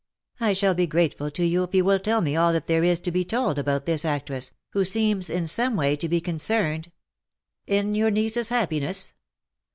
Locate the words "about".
3.59-3.85